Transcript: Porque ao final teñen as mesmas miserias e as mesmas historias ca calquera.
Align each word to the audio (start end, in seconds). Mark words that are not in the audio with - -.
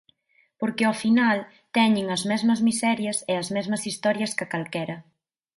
Porque 0.59 0.83
ao 0.85 0.95
final 1.03 1.37
teñen 1.77 2.05
as 2.15 2.23
mesmas 2.31 2.59
miserias 2.67 3.17
e 3.31 3.33
as 3.41 3.47
mesmas 3.55 3.81
historias 3.89 4.31
ca 4.37 4.51
calquera. 4.53 4.97